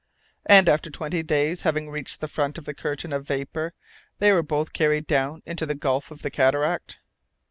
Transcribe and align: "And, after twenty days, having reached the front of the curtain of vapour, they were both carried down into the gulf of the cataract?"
"And, 0.47 0.67
after 0.67 0.89
twenty 0.89 1.21
days, 1.21 1.61
having 1.61 1.87
reached 1.87 2.21
the 2.21 2.27
front 2.27 2.57
of 2.57 2.65
the 2.65 2.73
curtain 2.73 3.13
of 3.13 3.27
vapour, 3.27 3.75
they 4.17 4.31
were 4.31 4.41
both 4.41 4.73
carried 4.73 5.05
down 5.05 5.43
into 5.45 5.67
the 5.67 5.75
gulf 5.75 6.09
of 6.09 6.23
the 6.23 6.31
cataract?" 6.31 6.97